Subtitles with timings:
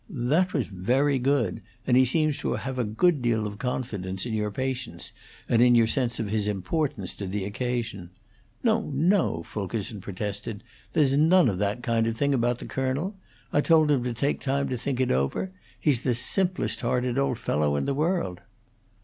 [0.09, 4.25] "That was very good; and he seems to have had a good deal of confidence
[4.25, 5.11] in your patience
[5.47, 8.09] and in your sense of his importance to the occasion"
[8.63, 13.15] "No, no," Fulkerson protested, "there's none of that kind of thing about the colonel.
[13.53, 17.37] I told him to take time to think it over; he's the simplest hearted old
[17.37, 18.41] fellow in the world."